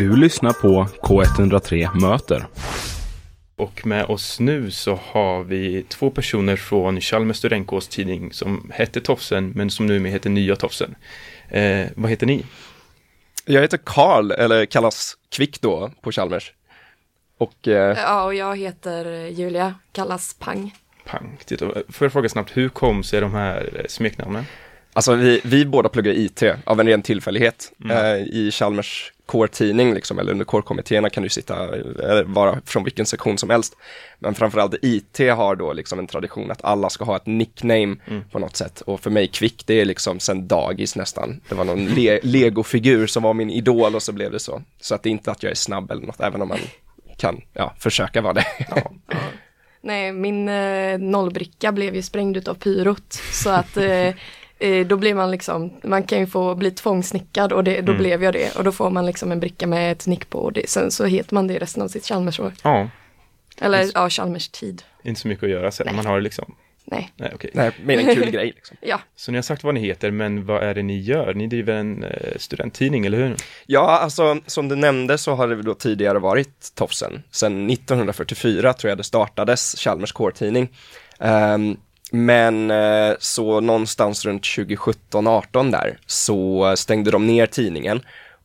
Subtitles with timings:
[0.00, 2.46] Du lyssnar på K103 Möter.
[3.56, 9.00] Och med oss nu så har vi två personer från Chalmers studentkårs tidning som hette
[9.00, 10.94] Tofsen men som numera heter Nya Tofsen.
[11.48, 12.44] Eh, vad heter ni?
[13.44, 16.52] Jag heter Karl, eller kallas Kvick då på Chalmers.
[17.38, 17.98] Och, eh...
[17.98, 20.74] Ja, och jag heter Julia, kallas Pang.
[21.06, 21.38] Pang.
[21.44, 24.44] Titta, får jag fråga snabbt, hur kom sig de här smeknamnen?
[24.92, 27.72] Alltså vi, vi båda pluggar IT av en ren tillfällighet.
[27.84, 27.96] Mm.
[27.96, 33.06] Eh, I Chalmers core-tidning, liksom, eller under core-kommittéerna kan du sitta, eller vara från vilken
[33.06, 33.76] sektion som helst.
[34.18, 38.22] Men framförallt IT har då liksom en tradition att alla ska ha ett nickname mm.
[38.32, 38.80] på något sätt.
[38.80, 41.40] Och för mig Kvick, det är liksom sen dagis nästan.
[41.48, 44.62] Det var någon le legofigur som var min idol och så blev det så.
[44.80, 46.58] Så att det är inte att jag är snabb eller något, även om man
[47.16, 48.46] kan ja, försöka vara det.
[48.68, 48.92] Ja.
[49.82, 53.12] Nej, min eh, nollbricka blev ju sprängd av pyrot.
[53.32, 54.14] Så att eh, Eh,
[54.86, 58.02] då blir man liksom, man kan ju få bli tvångsnickad och det, då mm.
[58.02, 58.56] blev jag det.
[58.56, 61.04] Och då får man liksom en bricka med ett nick på och det, sen så
[61.04, 62.52] heter man det resten av sitt Chalmersår.
[62.62, 62.88] Ja.
[63.60, 64.82] Eller ja, Chalmers tid.
[65.02, 65.96] Inte så mycket att göra sen, Nej.
[65.96, 66.54] man har det liksom.
[66.84, 67.12] Nej.
[67.16, 67.50] Nej, okay.
[67.54, 68.52] Nej, mer en kul grej.
[68.54, 68.76] Liksom.
[68.80, 69.00] ja.
[69.16, 71.34] Så ni har sagt vad ni heter, men vad är det ni gör?
[71.34, 73.36] Ni driver en eh, studenttidning, eller hur?
[73.66, 77.22] Ja, alltså som du nämnde så har det då tidigare varit Tofsen.
[77.30, 80.68] Sen 1944 tror jag det startades, Chalmers kårtidning.
[81.18, 81.76] Um,
[82.10, 88.00] men eh, så någonstans runt 2017-18 där så stängde de ner tidningen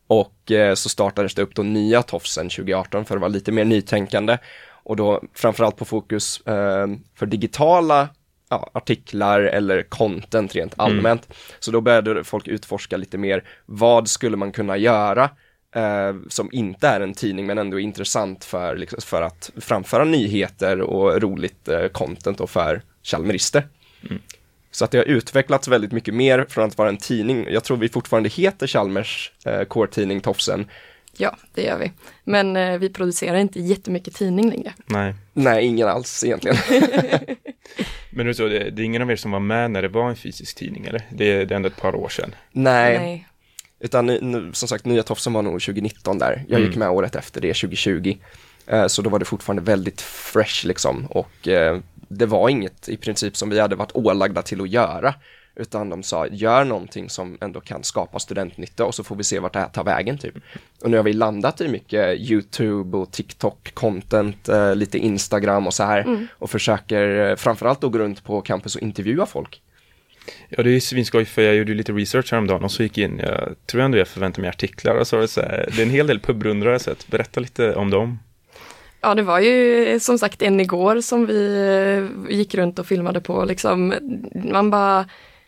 [0.06, 3.64] och eh, så startades det upp då nya Tofsen 2018 för att vara lite mer
[3.64, 8.08] nytänkande och då framförallt på fokus eh, för digitala
[8.48, 10.86] ja, artiklar eller content rent mm.
[10.86, 11.26] allmänt.
[11.26, 11.36] Mm.
[11.58, 15.30] Så då började folk utforska lite mer, vad skulle man kunna göra
[15.74, 20.80] eh, som inte är en tidning men ändå intressant för, liksom, för att framföra nyheter
[20.80, 23.68] och roligt eh, content och för Chalmerister.
[24.10, 24.22] Mm.
[24.70, 27.46] Så att det har utvecklats väldigt mycket mer från att vara en tidning.
[27.50, 30.66] Jag tror vi fortfarande heter Chalmers eh, core-tidning Tofsen.
[31.16, 31.92] Ja, det gör vi.
[32.24, 34.72] Men eh, vi producerar inte jättemycket tidning längre.
[34.86, 35.14] Nej.
[35.32, 36.56] Nej, ingen alls egentligen.
[38.10, 40.16] Men så, det, det är ingen av er som var med när det var en
[40.16, 41.02] fysisk tidning, eller?
[41.10, 42.34] Det, det är ändå ett par år sedan.
[42.52, 42.98] Nej.
[42.98, 43.28] Nej.
[43.80, 46.44] Utan nu, som sagt, nya Tofsen var nog 2019 där.
[46.48, 46.68] Jag mm.
[46.68, 48.16] gick med året efter det, 2020.
[48.66, 51.06] Eh, så då var det fortfarande väldigt fresh liksom.
[51.06, 55.14] Och eh, det var inget i princip som vi hade varit ålagda till att göra.
[55.56, 59.38] Utan de sa, gör någonting som ändå kan skapa studentnytta och så får vi se
[59.38, 60.34] vart det här tar vägen typ.
[60.82, 65.84] Och nu har vi landat i mycket YouTube och TikTok-content, eh, lite Instagram och så
[65.84, 66.00] här.
[66.00, 66.26] Mm.
[66.32, 69.62] Och försöker eh, framförallt då gå runt på campus och intervjua folk.
[70.48, 73.18] Ja, det är svinskoj för jag gjorde lite research häromdagen och så gick jag in,
[73.18, 76.06] jag tror ändå jag förväntade mig artiklar och så, så här, det är en hel
[76.06, 77.08] del pubrundor jag sett.
[77.08, 78.18] Berätta lite om dem.
[79.06, 81.56] Ja, det var ju som sagt en igår som vi
[82.28, 83.44] eh, gick runt och filmade på.
[83.44, 83.94] Liksom,
[84.52, 85.06] man bara,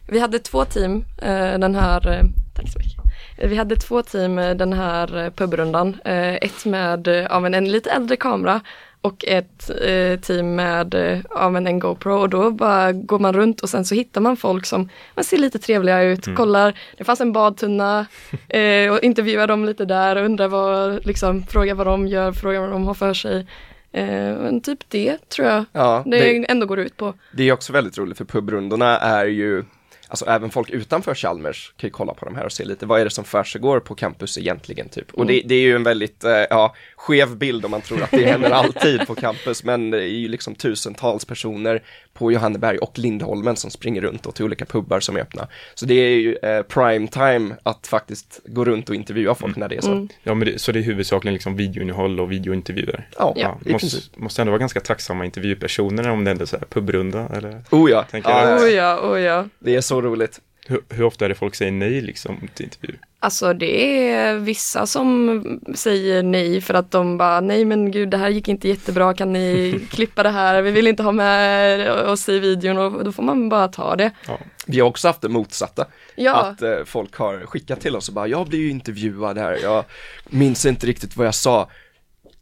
[0.09, 2.25] vi hade två team eh, den här, eh,
[2.57, 3.51] tack så mycket.
[3.51, 5.97] Vi hade två team den här pubrundan.
[6.05, 8.61] Ett med ja, men en lite äldre kamera
[9.01, 13.33] och ett eh, team med eh, ja, men en GoPro och då bara går man
[13.33, 16.37] runt och sen så hittar man folk som man ser lite trevliga ut, mm.
[16.37, 18.07] kollar, det fanns en badtunna
[18.49, 22.61] eh, och intervjuar dem lite där och undrar vad, liksom frågar vad de gör, frågar
[22.61, 23.47] vad de har för sig.
[23.93, 24.05] Eh,
[24.39, 27.15] men typ det tror jag ja, det, det ändå går ut på.
[27.33, 29.65] Det är också väldigt roligt för pubrundorna är ju
[30.09, 33.01] alltså även folk utanför Chalmers kan ju kolla på de här och se lite, vad
[33.01, 35.15] är det som försiggår på campus egentligen typ?
[35.15, 35.49] Och det, mm.
[35.49, 38.51] det, är ju en väldigt, eh, ja, skev bild om man tror att det händer
[38.51, 41.83] alltid på campus, men det är ju liksom tusentals personer
[42.19, 45.49] på Johanneberg och Lindholmen som springer runt och till olika pubbar som är öppna.
[45.75, 49.61] Så det är ju eh, prime time att faktiskt gå runt och intervjua folk mm.
[49.61, 49.93] när det är så.
[49.93, 50.09] Mm.
[50.23, 53.09] Ja, men det, så det är huvudsakligen liksom videoinnehåll och videointervjuer?
[53.19, 53.59] Ja, ja.
[53.65, 57.61] Måste, måste ändå vara ganska tacksamma intervjupersoner om det ändå är så här pubrunda eller?
[57.71, 58.05] Oh ja.
[58.13, 59.45] oh ja, oh ja.
[59.59, 60.41] Det är så roligt.
[60.71, 62.97] Hur, hur, ofta är det folk säger nej liksom till intervju?
[63.21, 65.43] Alltså det är vissa som
[65.75, 69.33] säger nej för att de bara nej men gud det här gick inte jättebra kan
[69.33, 73.23] ni klippa det här vi vill inte ha med oss i videon och då får
[73.23, 74.11] man bara ta det.
[74.27, 74.39] Ja.
[74.67, 75.87] Vi har också haft det motsatta.
[76.17, 76.35] Ja.
[76.35, 79.85] Att eh, folk har skickat till oss och bara jag blir ju intervjuad här, jag
[80.29, 81.71] minns inte riktigt vad jag sa.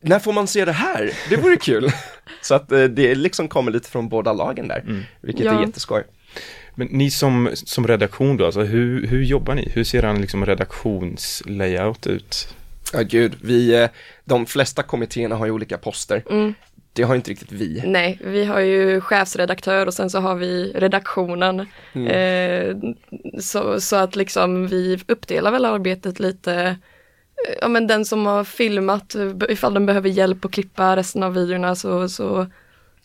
[0.00, 1.12] När får man se det här?
[1.30, 1.90] Det vore kul.
[2.42, 5.02] Så att eh, det liksom kommer lite från båda lagen där, mm.
[5.20, 5.58] vilket ja.
[5.58, 6.04] är jätteskoj.
[6.78, 9.70] Men ni som, som redaktion då, alltså hur, hur jobbar ni?
[9.74, 12.48] Hur ser en liksom redaktionslayout ut?
[12.92, 13.88] Ja gud, vi, eh,
[14.24, 16.22] de flesta kommittéerna har ju olika poster.
[16.30, 16.54] Mm.
[16.92, 17.82] Det har inte riktigt vi.
[17.86, 21.66] Nej, vi har ju chefsredaktör och sen så har vi redaktionen.
[21.92, 22.06] Mm.
[22.08, 22.76] Eh,
[23.40, 28.44] så, så att liksom vi uppdelar väl arbetet lite eh, Ja men den som har
[28.44, 29.16] filmat,
[29.48, 32.46] ifall den behöver hjälp att klippa resten av videorna så, så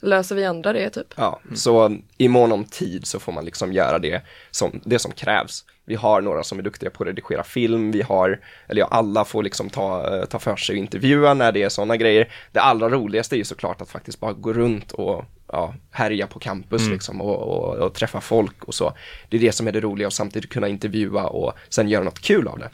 [0.01, 1.13] löser vi andra det typ.
[1.15, 4.21] Ja, så i mån om tid så får man liksom göra det
[4.51, 5.65] som, det som krävs.
[5.85, 9.25] Vi har några som är duktiga på att redigera film, vi har, eller ja, alla
[9.25, 12.31] får liksom ta, eh, ta för sig och intervjua när det är sådana grejer.
[12.51, 16.39] Det allra roligaste är ju såklart att faktiskt bara gå runt och ja, härja på
[16.39, 18.93] campus liksom och, och, och träffa folk och så.
[19.29, 22.19] Det är det som är det roliga och samtidigt kunna intervjua och sen göra något
[22.19, 22.69] kul av det.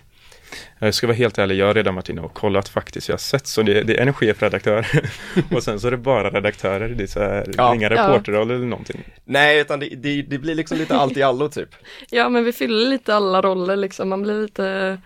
[0.79, 3.09] Jag ska vara helt ärlig, jag har redan varit inne och kollat faktiskt.
[3.09, 4.87] Jag har sett så det, det är en chefredaktör
[5.51, 6.89] och sen så är det bara redaktörer.
[6.89, 7.75] Det är så här, Ja.
[7.75, 9.03] inga reporterroll eller någonting.
[9.25, 11.69] Nej, utan det, det, det blir liksom lite allt i allo typ.
[12.09, 14.97] Ja men vi fyller lite alla roller liksom, man blir lite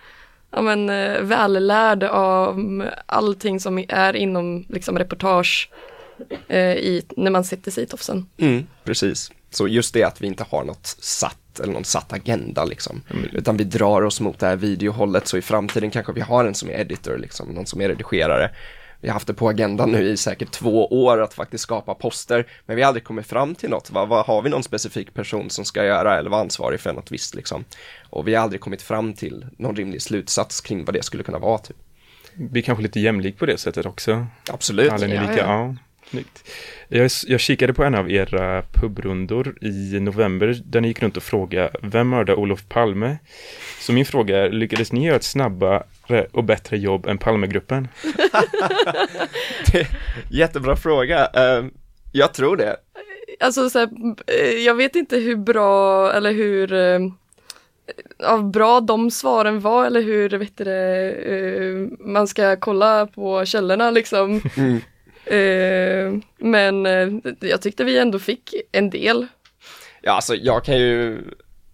[0.51, 5.69] ja, men, eh, vällärd av allting som är inom liksom, reportage
[6.47, 8.25] eh, i, när man sitter sig i tofsen.
[8.37, 9.31] Mm, precis.
[9.51, 13.01] Så just det att vi inte har något satt eller någon satt agenda liksom.
[13.33, 16.55] Utan vi drar oss mot det här videohållet så i framtiden kanske vi har en
[16.55, 18.51] som är editor liksom, någon som är redigerare.
[19.01, 22.47] Vi har haft det på agendan nu i säkert två år att faktiskt skapa poster,
[22.65, 23.91] men vi har aldrig kommit fram till något.
[23.91, 27.11] Vad, vad har vi någon specifik person som ska göra eller vara ansvarig för något
[27.11, 27.65] visst liksom?
[28.09, 31.39] Och vi har aldrig kommit fram till någon rimlig slutsats kring vad det skulle kunna
[31.39, 31.77] vara typ.
[32.33, 34.25] Vi är kanske lite jämlik på det sättet också.
[34.51, 34.91] Absolut.
[34.91, 35.45] Alla är Ja, lika, ja.
[35.45, 35.75] ja.
[36.11, 36.49] Snyggt.
[36.87, 41.23] Jag, jag kikade på en av era pubrundor i november där ni gick runt och
[41.23, 43.17] frågade Vem mördade Olof Palme?
[43.79, 47.87] Så min fråga är, lyckades ni göra ett snabbare och bättre jobb än Palmegruppen?
[50.31, 51.29] Jättebra fråga.
[51.33, 51.65] Eh,
[52.11, 52.77] jag tror det.
[53.39, 53.89] Alltså så här,
[54.27, 56.99] eh, jag vet inte hur bra eller hur eh,
[58.17, 63.45] ja, bra de svaren var eller hur vet du det, eh, man ska kolla på
[63.45, 64.41] källorna liksom.
[64.57, 64.79] Mm.
[65.31, 69.27] Eh, men eh, jag tyckte vi ändå fick en del.
[70.01, 71.23] Ja, alltså jag kan ju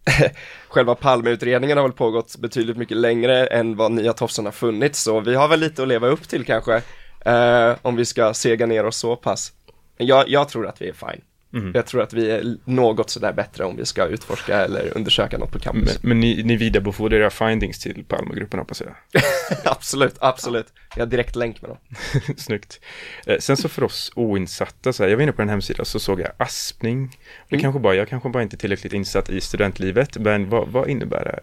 [0.67, 5.19] Själva Palmeutredningen har väl pågått betydligt mycket längre än vad Nya Tofsen har funnits, så
[5.19, 6.81] vi har väl lite att leva upp till kanske,
[7.25, 9.53] eh, om vi ska sega ner oss så pass.
[9.97, 11.21] Men jag, jag tror att vi är fine.
[11.53, 11.71] Mm.
[11.75, 15.51] Jag tror att vi är något sådär bättre om vi ska utforska eller undersöka något
[15.51, 16.03] på Men, campus.
[16.03, 19.21] men ni, ni vidarebefordrar era findings till Palmegruppen hoppas jag.
[19.63, 20.67] absolut, absolut.
[20.95, 21.77] Jag har direkt länk med dem.
[22.37, 22.79] Snyggt.
[23.25, 25.99] Eh, sen så för oss oinsatta, så här, jag var inne på den hemsidan så
[25.99, 27.17] såg jag aspning.
[27.49, 27.61] Det Mm.
[27.63, 31.23] kanske bara, jag kanske bara inte är tillräckligt insatt i studentlivet, men vad, vad innebär
[31.23, 31.41] det här?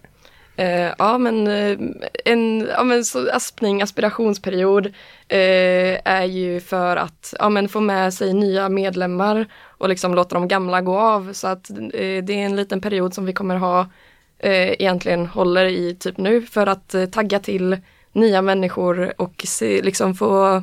[0.56, 1.78] Eh, ja men eh,
[2.24, 4.86] en ja, men så aspning, aspirationsperiod
[5.28, 9.46] eh, är ju för att ja, men få med sig nya medlemmar
[9.78, 11.32] och liksom låta de gamla gå av.
[11.32, 13.80] Så att eh, det är en liten period som vi kommer ha
[14.38, 17.76] eh, egentligen håller i typ nu för att eh, tagga till
[18.12, 20.62] nya människor och se, liksom få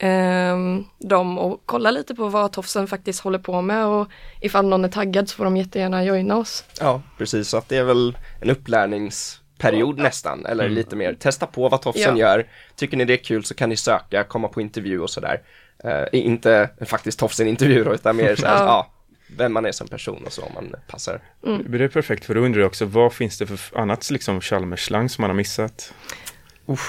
[0.00, 4.08] ehm, dem och kolla lite på vad Tofsen faktiskt håller på med och
[4.40, 6.64] ifall någon är taggad så får de jättegärna joina oss.
[6.80, 7.48] Ja, precis.
[7.48, 11.14] Så att det är väl en upplärningsperiod nästan, eller lite mer.
[11.14, 12.28] Testa på vad Tofsen Ja.
[12.28, 12.46] gör.
[12.76, 15.40] Tycker ni det är kul så kan ni söka, komma på intervju och sådär.
[15.84, 18.64] Eh, inte faktiskt Tofsen-intervju då, utan mer såhär, Ja.
[18.66, 18.90] ja.
[19.36, 21.20] vem man är som person och så om man passar.
[21.46, 21.64] Mm.
[21.68, 25.08] Det är perfekt för då undrar jag också, vad finns det för annat liksom Chalmers-slang
[25.08, 25.92] som man har missat?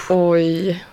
[0.10, 0.84] Oj,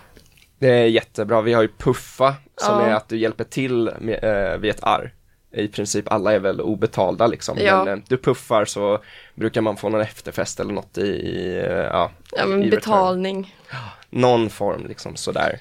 [0.59, 1.41] Det är jättebra.
[1.43, 2.87] Vi har ju puffa, som Ja.
[2.87, 5.15] är att du hjälper till med, eh, vid ett arr.
[5.53, 7.85] I princip alla är väl obetalda liksom, Ja.
[7.85, 8.99] men eh, du puffar så
[9.35, 12.71] brukar man få någon efterfest eller något i, i eh, ja, ja, men i return.
[12.81, 13.55] betalning.
[14.11, 15.59] någon form liksom sådär.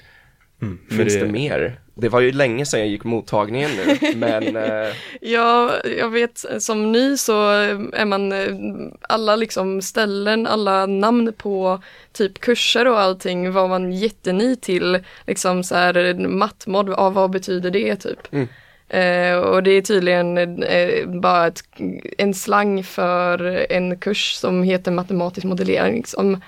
[0.62, 1.26] Mm, Finns det...
[1.26, 1.80] mer?
[1.94, 4.88] Det var ju länge sedan jag gick mottagningen nu, men eh,
[5.20, 7.50] Ja, jag vet som ny så
[7.92, 8.54] är man eh,
[9.00, 11.82] alla liksom ställen, alla namn på
[12.12, 14.98] typ kurser och allting var man jätteny till.
[15.26, 18.32] Liksom så här mattmod, ja, vad betyder det typ?
[18.32, 18.48] Mm.
[18.88, 21.62] Eh, och det är tydligen eh, bara ett,
[22.18, 25.96] en slang för en kurs som heter matematisk modellering.
[25.96, 26.40] Liksom.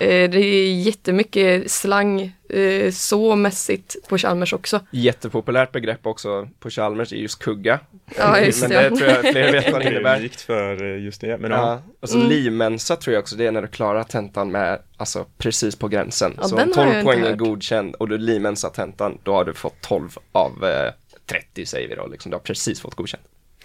[0.00, 4.80] Eh, det är jättemycket slang eh, så mässigt på Chalmers också.
[4.90, 7.80] jättepopulärt begrepp också på Chalmers är just kugga.
[8.18, 8.88] Ja, just men det.
[8.88, 10.18] det tror jag fler vet vad det det är innebär.
[10.18, 11.38] unikt för eh, just det.
[11.38, 11.56] Men ja.
[11.56, 12.28] Ja, och så Mm.
[12.28, 16.34] limensa tror jag också, det är när du klarar tentan med, alltså precis på gränsen.
[16.36, 19.32] Ja, så om har jag 12 inte poäng är godkänd och du limensa tentan, då
[19.34, 20.92] har du fått 12 av eh,
[21.26, 22.30] 30 säger vi då, liksom.
[22.30, 23.22] Du har precis fått godkänt.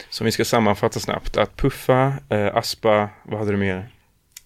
[0.10, 3.90] Så vi ska sammanfatta snabbt, att puffa, eh, aspa, vad hade du mer?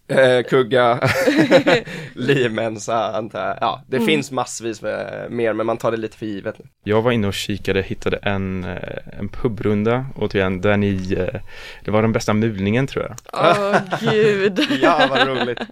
[0.10, 1.00] Eh, kugga,
[2.14, 3.58] limensa, antar jag.
[3.62, 4.08] Ja, det Mm.
[4.08, 6.56] finns massvis med mer, men man tar det lite för givet.
[6.84, 8.78] Jag var inne och kikade, hittade en, eh,
[9.20, 11.40] en pubrunda, återigen, där ni, eh,
[11.86, 13.16] det var den bästa mulningen tror jag.
[13.34, 13.78] Åh
[14.12, 14.60] gud.
[14.82, 15.60] Ja, vad roligt.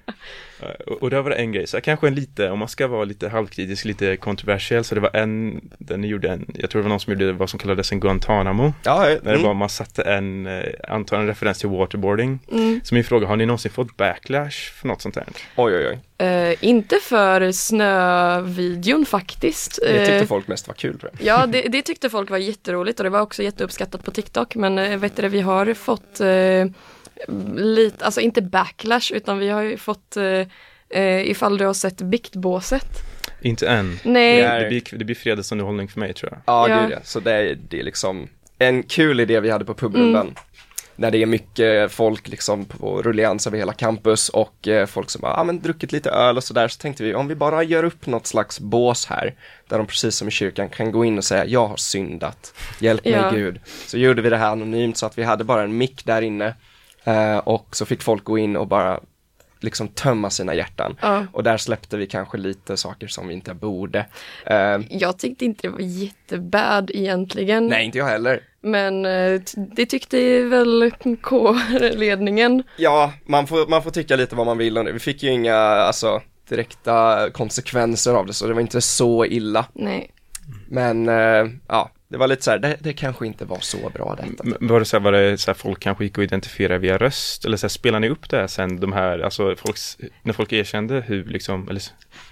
[0.88, 2.88] Och, och där var det en grej, så här, kanske en lite, om man ska
[2.88, 6.84] vara lite halvkritisk, lite kontroversiell, så det var en, den gjorde en, jag tror det
[6.84, 8.74] var någon som gjorde vad som kallades en Guantanamo.
[8.84, 9.44] Ja, När det mm.
[9.44, 12.40] var, man satte en, eh, antar en referens till waterboarding.
[12.52, 12.82] Mm.
[12.84, 15.26] Så min fråga, har ni någonsin fått backlash för något sånt här?
[15.56, 16.00] oj, oj, oj.
[16.18, 19.80] Eh, inte för snövideon faktiskt.
[19.82, 21.28] Det tyckte Eh, folk mest var kul tror jag.
[21.28, 24.56] Ja, det, det tyckte folk var jätteroligt och det var också jätteuppskattat på TikTok.
[24.56, 26.66] Men vet du, det, vi har fått eh,
[27.56, 30.24] lite, alltså inte backlash utan vi har ju fått eh,
[30.90, 32.88] eh, ifall du har sett biktbåset.
[33.42, 34.00] Inte än.
[34.04, 36.42] Nej, Det är- Det blir, det blir fredagsunderhållning för mig tror jag.
[36.46, 37.00] Ja, Ja.
[37.04, 38.28] Så det är, det är liksom
[38.60, 40.36] en kul idé vi hade på pubrundan.
[40.98, 45.24] När det är mycket folk liksom på rullians över hela campus och eh, folk som
[45.24, 46.68] har ah, men druckit lite öl och sådär.
[46.68, 49.34] Så tänkte vi om vi bara gör upp något slags bås här.
[49.68, 52.54] Där de precis som i kyrkan kan gå in och säga jag har syndat.
[52.80, 53.30] Hjälp mig Ja.
[53.32, 53.60] Gud.
[53.88, 56.54] Så gjorde vi det här anonymt så att vi hade bara en mick där inne.
[57.06, 59.00] Eh, och så fick folk gå in och bara
[59.60, 60.98] liksom tömma sina hjärtan.
[61.02, 61.26] Ja.
[61.32, 64.06] Och där släppte vi kanske lite saker som vi inte borde.
[64.46, 67.68] Eh, jag tyckte inte det var jättebad egentligen.
[67.68, 68.42] nej, inte jag heller.
[68.62, 72.64] Men eh, det tyckte väl K-ledningen.
[72.78, 74.92] Ja, man får, man får tycka lite vad man vill om det.
[74.92, 79.66] Vi fick ju inga, alltså, direkta konsekvenser av det, så det var inte så illa.
[79.74, 80.12] Nej.
[80.68, 84.16] Men, eh, ja, det var lite så här, det, det kanske inte var så bra
[84.22, 84.44] detta.
[84.44, 86.98] M- Var det så här, var det så här folk kanske gick och identifierade via
[86.98, 87.46] röst?
[87.46, 90.54] Eller så här, spelar ni upp det här sen, de här, alltså folks, när folk
[90.54, 91.82] erkände hur liksom, eller,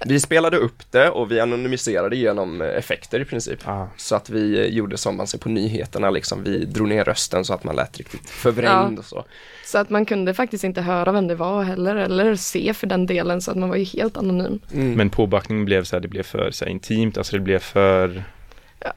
[0.06, 3.68] Vi spelade upp det och vi anonymiserade genom eh, effekter i princip.
[3.68, 7.03] ah, Så att vi eh, gjorde som man ser på nyheterna, liksom, vi drog ner
[7.03, 9.00] rösten så att man lät riktigt förvrängd Ja.
[9.00, 9.25] och så.
[9.65, 13.06] Så att man kunde faktiskt inte höra vem det var heller, eller se för den
[13.06, 14.60] delen, så att man var ju helt anonym.
[14.74, 14.94] Mm.
[14.94, 18.24] men påbackningen blev så här, det blev för så här, intimt, alltså det blev för,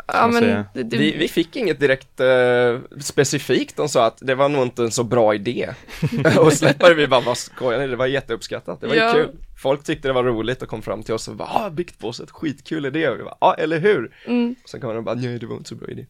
[0.06, 4.48] Ja, men det, Vi, vi fick inget direkt eh, specifikt, de sa att det var
[4.48, 5.68] nog inte en så bra idé.
[6.38, 7.86] och släppa det, vi bara, vad skojar ni?
[7.86, 9.16] Det var jätteuppskattat, det var Ja.
[9.18, 9.36] ju kul.
[9.62, 12.86] Folk tyckte det var roligt och kom fram till oss och bara, ah, biktbåset, skitkul
[12.86, 13.08] idé.
[13.08, 14.10] Och vi bara, ja, eller hur?
[14.26, 16.06] mm, Sen kom de bara, nej, det var inte så bra idé.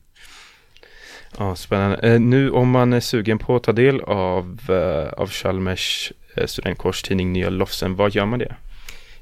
[1.38, 1.96] ja spännande.
[1.98, 6.46] Eh, nu om man är sugen på att ta del av, eh, av Chalmers eh,
[6.46, 8.54] studentkårstidning Nya Lofsen, vad gör man det?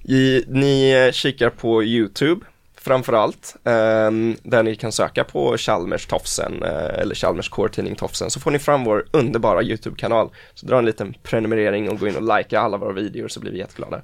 [0.05, 2.47] I, ni eh, kikar på YouTube
[2.85, 8.41] framförallt, ehm, där ni kan söka på Chalmers Tofsen eh, eller Chalmers Core-tidning Tofsen, så
[8.41, 10.31] får ni fram vår underbara YouTube-kanal.
[10.55, 13.53] Så dra en liten prenumerering och gå in och likea alla våra videor så blir
[13.53, 14.03] vi jätteglada.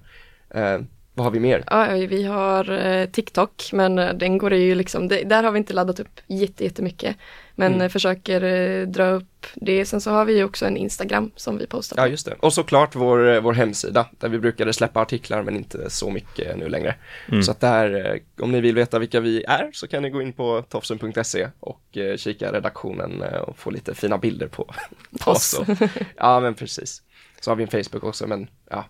[0.55, 0.79] Eh,
[1.15, 1.65] vad har vi mer?
[1.67, 5.59] ja, vi har eh, TikTok, men eh, den går ju liksom, det, där har vi
[5.59, 7.17] inte laddat upp jättemycket.
[7.61, 7.83] Men Mm.
[7.83, 9.87] eh, försöker eh, dra upp det.
[9.87, 12.03] Sen så har vi ju också en Instagram som vi postar på.
[12.03, 12.35] Ja, just det.
[12.41, 16.57] Och såklart vår, eh, vår hemsida, där vi brukade släppa artiklar men inte så mycket
[16.59, 16.95] nu längre.
[17.29, 17.43] Mm.
[17.43, 20.23] Så att där, eh, om ni vill veta vilka vi är så kan ni gå
[20.23, 24.65] in på tofsen.se och eh, kika redaktionen eh, och få lite fina bilder på,
[25.21, 25.55] på oss.
[25.55, 25.69] Oss.
[25.69, 27.03] och- Ja, men precis.
[27.41, 28.85] Så har vi en Facebook också, men ja,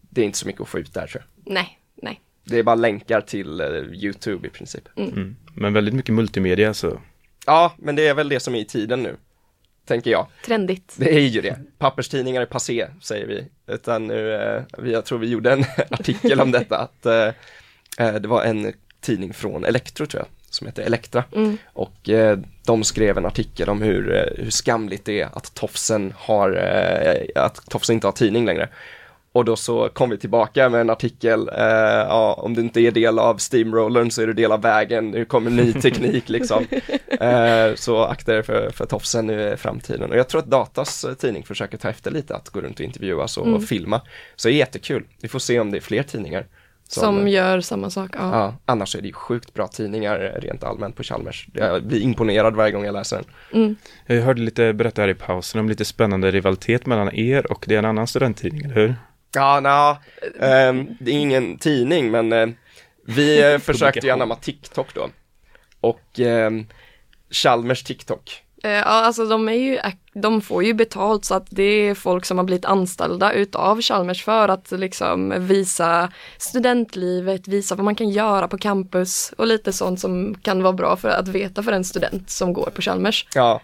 [0.00, 1.54] det är inte så mycket att få ut där tror jag.
[1.54, 2.20] Nej, nej.
[2.44, 4.88] Det är bara länkar till eh, YouTube i princip.
[4.96, 5.36] Mm.
[5.54, 7.00] Men väldigt mycket multimedia så,
[7.46, 9.16] Ja, men det är väl det som är i tiden nu,
[9.86, 10.26] tänker jag.
[10.44, 10.94] Trendigt.
[10.96, 11.58] Det är ju det.
[11.78, 13.44] Papperstidningar är passé, säger vi.
[13.66, 17.28] Utan nu, eh, jag tror vi gjorde en artikel om detta, att eh,
[17.98, 21.24] eh, det var en tidning från Elektro tror jag, som heter Elektra.
[21.34, 21.58] Mm.
[21.72, 26.52] Och eh, de skrev en artikel om hur, hur skamligt det är att Tofsen har,
[27.34, 28.68] att Tofsen inte har tidning längre.
[29.34, 31.64] Och då så kom vi tillbaka med en artikel, eh,
[32.08, 35.24] ja, om du inte är del av steamrollern så är du del av vägen, nu
[35.24, 36.66] kommer ny teknik liksom.
[37.20, 40.10] Eh, så akta er för, för Tofsen nu är framtiden.
[40.10, 42.84] Och jag tror att Datas eh, tidning försöker ta efter lite, att gå runt och
[42.84, 43.60] intervjuas och Mm.
[43.60, 44.00] filma.
[44.36, 46.46] Så det är jättekul, vi får se om det är fler tidningar.
[46.88, 48.10] Som, eh, gör samma sak.
[48.18, 48.30] Ja.
[48.32, 51.46] Ja, annars är det ju sjukt bra tidningar eh, rent allmänt på Chalmers.
[51.52, 53.24] Jag blir imponerad varje gång jag läser den.
[53.62, 53.76] Mm.
[54.06, 57.74] jag hörde lite berätta här i pausen om lite spännande rivalitet mellan er och det
[57.74, 58.94] är en annan studenttidning, eller hur?
[59.34, 59.98] Ja, nja,
[60.40, 62.48] ehm, det är ingen tidning, men eh,
[63.06, 65.08] vi eh, försökte ju anamma TikTok då.
[65.80, 66.66] Och ehm,
[67.30, 68.42] Chalmers TikTok.
[68.62, 69.78] Eh, Ja, alltså de, är ju,
[70.14, 74.24] de får ju betalt så att det är folk som har blivit anställda utav Chalmers
[74.24, 80.00] för att liksom visa studentlivet, visa vad man kan göra på campus och lite sånt
[80.00, 83.26] som kan vara bra för att veta för en student som går på Chalmers.
[83.34, 83.60] Ja,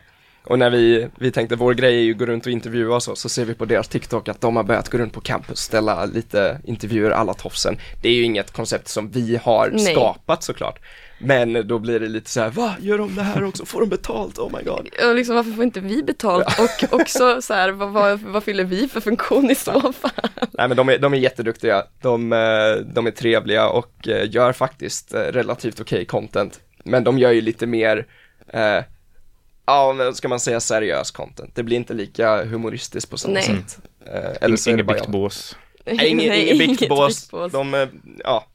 [0.48, 3.02] och när vi, vi tänkte vår grej är ju att gå runt och intervjua och
[3.02, 5.58] så, så ser vi på deras TikTok att de har börjat gå runt på campus,
[5.58, 7.76] ställa lite intervjuer alla tofsen.
[8.02, 9.94] Det är ju inget koncept som vi har Nej.
[9.94, 10.78] skapat såklart.
[11.18, 13.64] Men då blir det lite så här, va, gör de det här också?
[13.64, 14.38] Får de betalt?
[14.38, 14.88] Oh my god.
[15.08, 16.58] Och liksom, varför får inte vi betalt?
[16.58, 20.30] Och också så här, vad, vad, vad fyller vi för funktion i så fall?
[20.52, 24.52] Nej men de är, de är jätteduktiga, de, eh, de är trevliga och eh, gör
[24.52, 26.60] faktiskt eh, relativt okej content.
[26.84, 28.06] Men de gör ju lite mer,
[28.48, 28.78] eh,
[29.68, 31.54] ja men ska man säga seriös content.
[31.54, 33.42] Det blir inte lika humoristiskt på samma Nej.
[33.42, 33.78] sätt.
[34.06, 35.56] Eh, eller så Inget biktbås.
[35.84, 37.30] Inget, biktbås.
[37.50, 37.88] De, eh,
[38.24, 38.46] ja,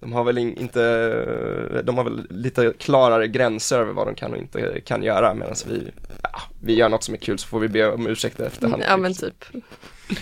[0.00, 4.32] de har väl in, inte, de har väl lite klarare gränser över vad de kan
[4.32, 5.90] och inte kan göra medan vi,
[6.22, 8.82] ja, vi gör något som är kul så får vi be om ursäkt efterhand.
[8.88, 9.44] Ja men typ.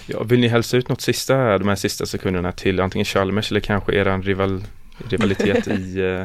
[0.07, 3.61] Ja, vill ni hälsa ut något sista, de här sista sekunderna till antingen Chalmers eller
[3.61, 4.65] kanske eran rival,
[5.09, 6.25] rivalitet i eh,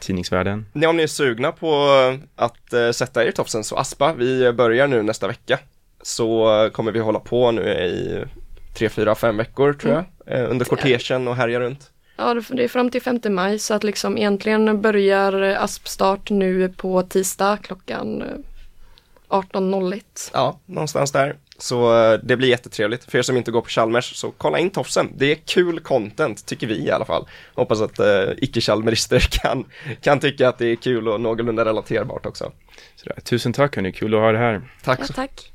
[0.00, 0.66] tidningsvärlden?
[0.72, 1.88] Nej, om ni är sugna på
[2.36, 5.58] att eh, sätta er i topsen så Aspa, vi börjar nu nästa vecka.
[6.02, 8.24] Så eh, kommer vi hålla på nu i
[8.74, 10.04] tre, fyra, fem veckor tror jag,
[10.38, 11.90] eh, under kortegen och härja runt.
[12.16, 17.02] Ja, det är fram till 5 maj så att liksom egentligen börjar aspstart nu på
[17.02, 18.28] tisdag klockan eh,
[19.28, 20.30] 18.01.
[20.32, 21.36] Ja, någonstans där.
[21.58, 23.04] Så eh, det blir jättetrevligt.
[23.04, 25.12] För er som inte går på Chalmers, så kolla in Tofsen.
[25.16, 27.28] Det är kul content, tycker vi i alla fall.
[27.54, 29.64] Hoppas att eh, icke-chalmerister kan,
[30.00, 32.52] kan tycka att det är kul och någorlunda relaterbart också.
[32.96, 33.20] Sådär.
[33.20, 34.70] Tusen tack hörni, kul att ha er här.
[34.82, 35.53] Tack Ja, så tack.